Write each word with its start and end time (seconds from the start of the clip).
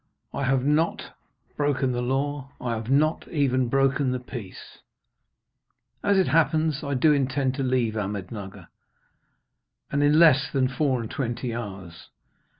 I 0.33 0.45
have 0.45 0.65
not 0.65 1.15
broken 1.55 1.91
the 1.91 2.01
law. 2.01 2.49
I 2.59 2.73
have 2.73 2.89
not 2.89 3.27
even 3.27 3.67
broken 3.69 4.09
the 4.09 4.19
peace. 4.19 4.79
As 6.03 6.17
it 6.17 6.29
happens, 6.29 6.83
I 6.83 6.95
do 6.95 7.13
intend 7.13 7.53
to 7.57 7.63
leave 7.63 7.93
Ahmednugger, 7.93 8.65
and 9.91 10.01
in 10.01 10.17
less 10.17 10.49
than 10.51 10.69
four 10.69 11.01
and 11.01 11.11
twenty 11.11 11.53
hours. 11.53 12.09